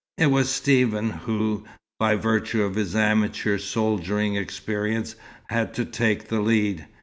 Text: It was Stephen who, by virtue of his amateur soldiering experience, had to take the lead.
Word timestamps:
It 0.17 0.31
was 0.31 0.49
Stephen 0.49 1.11
who, 1.11 1.63
by 1.99 2.15
virtue 2.15 2.63
of 2.63 2.73
his 2.73 2.95
amateur 2.95 3.59
soldiering 3.59 4.33
experience, 4.35 5.15
had 5.49 5.75
to 5.75 5.85
take 5.85 6.27
the 6.27 6.41
lead. 6.41 6.87